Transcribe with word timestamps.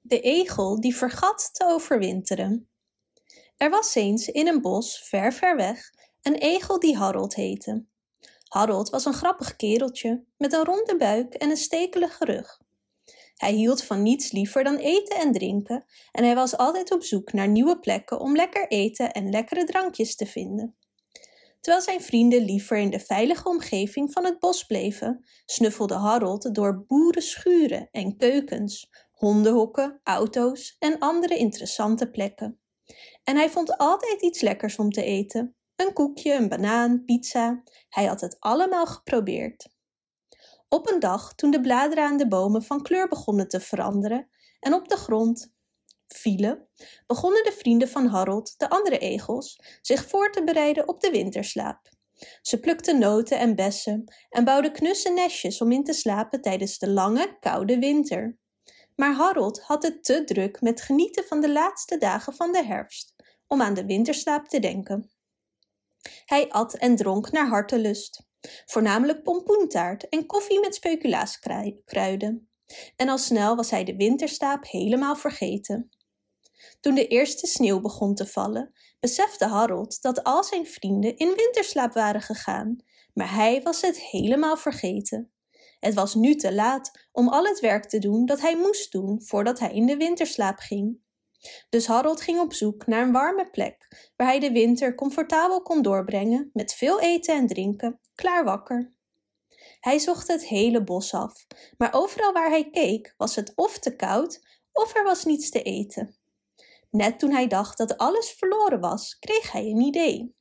De 0.00 0.20
egel 0.20 0.80
die 0.80 0.96
vergat 0.96 1.50
te 1.52 1.64
overwinteren. 1.64 2.68
Er 3.56 3.70
was 3.70 3.94
eens 3.94 4.28
in 4.28 4.46
een 4.46 4.60
bos 4.60 5.02
ver 5.02 5.32
ver 5.32 5.56
weg 5.56 5.90
een 6.22 6.34
egel 6.34 6.78
die 6.78 6.96
Harold 6.96 7.34
heette. 7.34 7.84
Harold 8.48 8.90
was 8.90 9.04
een 9.04 9.14
grappig 9.14 9.56
kereltje 9.56 10.24
met 10.36 10.52
een 10.52 10.64
ronde 10.64 10.96
buik 10.96 11.34
en 11.34 11.50
een 11.50 11.56
stekelige 11.56 12.24
rug. 12.24 12.60
Hij 13.34 13.52
hield 13.52 13.82
van 13.84 14.02
niets 14.02 14.32
liever 14.32 14.64
dan 14.64 14.76
eten 14.76 15.16
en 15.16 15.32
drinken 15.32 15.84
en 16.12 16.24
hij 16.24 16.34
was 16.34 16.56
altijd 16.56 16.92
op 16.92 17.02
zoek 17.02 17.32
naar 17.32 17.48
nieuwe 17.48 17.78
plekken 17.78 18.20
om 18.20 18.36
lekker 18.36 18.68
eten 18.68 19.12
en 19.12 19.30
lekkere 19.30 19.64
drankjes 19.64 20.16
te 20.16 20.26
vinden. 20.26 20.76
Terwijl 21.60 21.84
zijn 21.84 22.00
vrienden 22.00 22.44
liever 22.44 22.76
in 22.76 22.90
de 22.90 23.00
veilige 23.00 23.48
omgeving 23.48 24.12
van 24.12 24.24
het 24.24 24.38
bos 24.38 24.64
bleven, 24.64 25.24
snuffelde 25.46 25.94
Harold 25.94 26.54
door 26.54 26.84
boerenschuren 26.86 27.88
en 27.90 28.16
keukens, 28.16 28.90
hondenhokken, 29.20 30.00
auto's 30.04 30.76
en 30.78 30.98
andere 30.98 31.36
interessante 31.36 32.10
plekken. 32.10 32.60
En 33.24 33.36
hij 33.36 33.50
vond 33.50 33.76
altijd 33.76 34.22
iets 34.22 34.40
lekkers 34.40 34.76
om 34.76 34.90
te 34.90 35.02
eten. 35.02 35.56
Een 35.76 35.92
koekje, 35.92 36.34
een 36.34 36.48
banaan, 36.48 37.04
pizza. 37.04 37.62
Hij 37.88 38.04
had 38.04 38.20
het 38.20 38.36
allemaal 38.38 38.86
geprobeerd. 38.86 39.68
Op 40.68 40.90
een 40.90 41.00
dag, 41.00 41.34
toen 41.34 41.50
de 41.50 41.60
bladeren 41.60 42.04
aan 42.04 42.16
de 42.16 42.28
bomen 42.28 42.62
van 42.62 42.82
kleur 42.82 43.08
begonnen 43.08 43.48
te 43.48 43.60
veranderen 43.60 44.28
en 44.60 44.74
op 44.74 44.88
de 44.88 44.96
grond 44.96 45.52
vielen, 46.06 46.68
begonnen 47.06 47.44
de 47.44 47.52
vrienden 47.52 47.88
van 47.88 48.06
Harold, 48.06 48.54
de 48.58 48.70
andere 48.70 48.98
egels, 48.98 49.60
zich 49.80 50.08
voor 50.08 50.32
te 50.32 50.44
bereiden 50.44 50.88
op 50.88 51.00
de 51.00 51.10
winterslaap. 51.10 51.88
Ze 52.42 52.60
plukten 52.60 52.98
noten 52.98 53.38
en 53.38 53.54
bessen 53.54 54.14
en 54.28 54.44
bouwden 54.44 54.72
knusse 54.72 55.10
nestjes 55.10 55.60
om 55.60 55.72
in 55.72 55.84
te 55.84 55.92
slapen 55.92 56.40
tijdens 56.40 56.78
de 56.78 56.90
lange, 56.90 57.36
koude 57.40 57.78
winter. 57.78 58.38
Maar 58.96 59.14
Harold 59.14 59.60
had 59.60 59.82
het 59.82 60.04
te 60.04 60.24
druk 60.24 60.60
met 60.60 60.80
genieten 60.80 61.24
van 61.24 61.40
de 61.40 61.52
laatste 61.52 61.98
dagen 61.98 62.34
van 62.34 62.52
de 62.52 62.64
herfst 62.64 63.14
om 63.46 63.62
aan 63.62 63.74
de 63.74 63.86
winterslaap 63.86 64.48
te 64.48 64.58
denken. 64.58 65.10
Hij 66.24 66.48
at 66.48 66.74
en 66.74 66.96
dronk 66.96 67.30
naar 67.30 67.48
hartelust, 67.48 68.26
voornamelijk 68.66 69.22
pompoentaart 69.22 70.08
en 70.08 70.26
koffie 70.26 70.60
met 70.60 70.74
speculaaskruiden. 70.74 72.48
En 72.96 73.08
al 73.08 73.18
snel 73.18 73.56
was 73.56 73.70
hij 73.70 73.84
de 73.84 73.96
winterslaap 73.96 74.66
helemaal 74.66 75.16
vergeten. 75.16 75.90
Toen 76.80 76.94
de 76.94 77.06
eerste 77.06 77.46
sneeuw 77.46 77.80
begon 77.80 78.14
te 78.14 78.26
vallen, 78.26 78.72
besefte 79.00 79.46
Harold 79.46 80.02
dat 80.02 80.24
al 80.24 80.44
zijn 80.44 80.66
vrienden 80.66 81.16
in 81.16 81.34
winterslaap 81.36 81.92
waren 81.92 82.22
gegaan, 82.22 82.76
maar 83.14 83.34
hij 83.34 83.62
was 83.62 83.80
het 83.80 84.00
helemaal 84.00 84.56
vergeten. 84.56 85.32
Het 85.80 85.94
was 85.94 86.14
nu 86.14 86.34
te 86.34 86.54
laat 86.54 87.08
om 87.12 87.28
al 87.28 87.44
het 87.44 87.60
werk 87.60 87.84
te 87.84 87.98
doen 87.98 88.26
dat 88.26 88.40
hij 88.40 88.56
moest 88.56 88.92
doen 88.92 89.22
voordat 89.22 89.58
hij 89.58 89.72
in 89.72 89.86
de 89.86 89.96
winterslaap 89.96 90.58
ging. 90.58 91.00
Dus 91.68 91.86
Harold 91.86 92.20
ging 92.20 92.40
op 92.40 92.52
zoek 92.52 92.86
naar 92.86 93.02
een 93.02 93.12
warme 93.12 93.50
plek 93.50 94.10
waar 94.16 94.26
hij 94.26 94.40
de 94.40 94.52
winter 94.52 94.94
comfortabel 94.94 95.62
kon 95.62 95.82
doorbrengen 95.82 96.50
met 96.52 96.74
veel 96.74 97.00
eten 97.00 97.34
en 97.34 97.46
drinken, 97.46 98.00
klaar 98.14 98.44
wakker. 98.44 98.92
Hij 99.80 99.98
zocht 99.98 100.28
het 100.28 100.46
hele 100.46 100.84
bos 100.84 101.14
af, 101.14 101.46
maar 101.76 101.92
overal 101.92 102.32
waar 102.32 102.50
hij 102.50 102.70
keek 102.70 103.14
was 103.16 103.36
het 103.36 103.52
of 103.54 103.78
te 103.78 103.96
koud 103.96 104.40
of 104.72 104.96
er 104.96 105.04
was 105.04 105.24
niets 105.24 105.50
te 105.50 105.62
eten. 105.62 106.16
Net 106.90 107.18
toen 107.18 107.32
hij 107.32 107.46
dacht 107.46 107.78
dat 107.78 107.96
alles 107.96 108.30
verloren 108.30 108.80
was, 108.80 109.18
kreeg 109.18 109.52
hij 109.52 109.66
een 109.66 109.80
idee. 109.80 110.34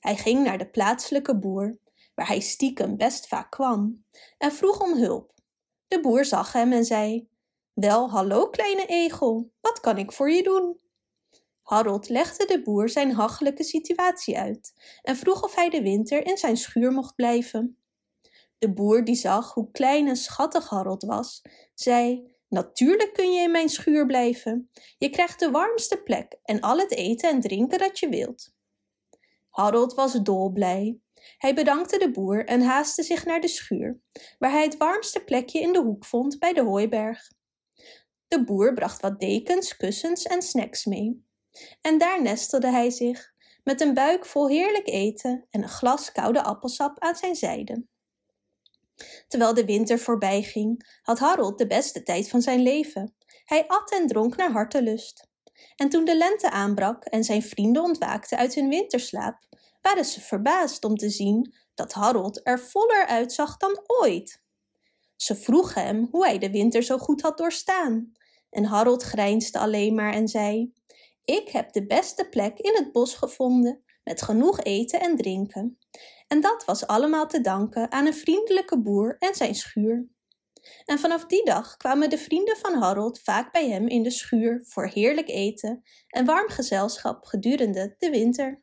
Hij 0.00 0.16
ging 0.16 0.44
naar 0.44 0.58
de 0.58 0.70
plaatselijke 0.70 1.38
boer, 1.38 1.78
waar 2.20 2.28
hij 2.28 2.40
stiekem 2.40 2.96
best 2.96 3.26
vaak 3.26 3.50
kwam, 3.50 4.04
en 4.38 4.52
vroeg 4.52 4.80
om 4.80 4.96
hulp. 4.96 5.34
De 5.88 6.00
boer 6.00 6.24
zag 6.24 6.52
hem 6.52 6.72
en 6.72 6.84
zei: 6.84 7.28
Wel, 7.72 8.10
hallo 8.10 8.48
kleine 8.48 8.86
egel, 8.86 9.52
wat 9.60 9.80
kan 9.80 9.98
ik 9.98 10.12
voor 10.12 10.30
je 10.30 10.42
doen? 10.42 10.80
Harold 11.62 12.08
legde 12.08 12.44
de 12.44 12.62
boer 12.62 12.88
zijn 12.88 13.12
hachelijke 13.12 13.64
situatie 13.64 14.38
uit 14.38 14.72
en 15.02 15.16
vroeg 15.16 15.42
of 15.42 15.54
hij 15.54 15.70
de 15.70 15.82
winter 15.82 16.26
in 16.26 16.36
zijn 16.36 16.56
schuur 16.56 16.92
mocht 16.92 17.14
blijven. 17.14 17.78
De 18.58 18.72
boer, 18.72 19.04
die 19.04 19.14
zag 19.14 19.54
hoe 19.54 19.70
klein 19.70 20.08
en 20.08 20.16
schattig 20.16 20.68
Harold 20.68 21.02
was, 21.02 21.42
zei: 21.74 22.32
Natuurlijk 22.48 23.12
kun 23.12 23.32
je 23.32 23.42
in 23.42 23.50
mijn 23.50 23.68
schuur 23.68 24.06
blijven. 24.06 24.70
Je 24.98 25.10
krijgt 25.10 25.40
de 25.40 25.50
warmste 25.50 26.02
plek 26.02 26.38
en 26.42 26.60
al 26.60 26.78
het 26.78 26.92
eten 26.92 27.30
en 27.30 27.40
drinken 27.40 27.78
dat 27.78 27.98
je 27.98 28.08
wilt. 28.08 28.54
Harold 29.50 29.94
was 29.94 30.12
dolblij. 30.12 31.00
Hij 31.38 31.54
bedankte 31.54 31.98
de 31.98 32.10
boer 32.10 32.44
en 32.44 32.60
haastte 32.60 33.02
zich 33.02 33.24
naar 33.24 33.40
de 33.40 33.48
schuur, 33.48 34.00
waar 34.38 34.50
hij 34.50 34.64
het 34.64 34.76
warmste 34.76 35.24
plekje 35.24 35.60
in 35.60 35.72
de 35.72 35.82
hoek 35.82 36.04
vond 36.04 36.38
bij 36.38 36.52
de 36.52 36.62
hooiberg. 36.62 37.32
De 38.28 38.44
boer 38.44 38.74
bracht 38.74 39.00
wat 39.00 39.20
dekens, 39.20 39.76
kussens 39.76 40.22
en 40.24 40.42
snacks 40.42 40.84
mee. 40.84 41.24
En 41.80 41.98
daar 41.98 42.22
nestelde 42.22 42.70
hij 42.70 42.90
zich, 42.90 43.32
met 43.64 43.80
een 43.80 43.94
buik 43.94 44.26
vol 44.26 44.48
heerlijk 44.48 44.88
eten 44.88 45.46
en 45.50 45.62
een 45.62 45.68
glas 45.68 46.12
koude 46.12 46.42
appelsap 46.42 46.98
aan 46.98 47.16
zijn 47.16 47.34
zijde. 47.34 47.84
Terwijl 49.28 49.54
de 49.54 49.64
winter 49.64 49.98
voorbij 49.98 50.42
ging, 50.42 50.98
had 51.02 51.18
Harold 51.18 51.58
de 51.58 51.66
beste 51.66 52.02
tijd 52.02 52.28
van 52.28 52.42
zijn 52.42 52.62
leven. 52.62 53.14
Hij 53.44 53.66
at 53.66 53.92
en 53.92 54.06
dronk 54.06 54.36
naar 54.36 54.50
hartelust. 54.50 55.28
En 55.76 55.88
toen 55.88 56.04
de 56.04 56.16
lente 56.16 56.50
aanbrak 56.50 57.04
en 57.04 57.24
zijn 57.24 57.42
vrienden 57.42 57.82
ontwaakten 57.82 58.38
uit 58.38 58.54
hun 58.54 58.68
winterslaap, 58.68 59.46
waren 59.80 60.04
ze 60.04 60.20
verbaasd 60.20 60.84
om 60.84 60.96
te 60.96 61.10
zien 61.10 61.54
dat 61.74 61.92
Harold 61.92 62.40
er 62.42 62.60
voller 62.60 63.06
uitzag 63.06 63.56
dan 63.56 63.82
ooit. 63.86 64.42
Ze 65.16 65.36
vroegen 65.36 65.84
hem 65.84 66.08
hoe 66.10 66.24
hij 66.24 66.38
de 66.38 66.50
winter 66.50 66.82
zo 66.82 66.98
goed 66.98 67.20
had 67.20 67.38
doorstaan. 67.38 68.12
En 68.50 68.64
Harold 68.64 69.02
grijnsde 69.02 69.58
alleen 69.58 69.94
maar 69.94 70.12
en 70.12 70.28
zei: 70.28 70.72
Ik 71.24 71.48
heb 71.48 71.72
de 71.72 71.86
beste 71.86 72.28
plek 72.28 72.58
in 72.58 72.74
het 72.74 72.92
bos 72.92 73.14
gevonden, 73.14 73.82
met 74.04 74.22
genoeg 74.22 74.60
eten 74.60 75.00
en 75.00 75.16
drinken. 75.16 75.78
En 76.28 76.40
dat 76.40 76.64
was 76.64 76.86
allemaal 76.86 77.26
te 77.26 77.40
danken 77.40 77.92
aan 77.92 78.06
een 78.06 78.14
vriendelijke 78.14 78.82
boer 78.82 79.16
en 79.18 79.34
zijn 79.34 79.54
schuur. 79.54 80.08
En 80.84 80.98
vanaf 80.98 81.26
die 81.26 81.44
dag 81.44 81.76
kwamen 81.76 82.10
de 82.10 82.18
vrienden 82.18 82.56
van 82.56 82.74
Harold 82.74 83.20
vaak 83.20 83.52
bij 83.52 83.68
hem 83.68 83.88
in 83.88 84.02
de 84.02 84.10
schuur 84.10 84.64
voor 84.66 84.86
heerlijk 84.86 85.28
eten 85.28 85.82
en 86.08 86.24
warm 86.24 86.48
gezelschap 86.48 87.24
gedurende 87.24 87.94
de 87.98 88.10
winter. 88.10 88.62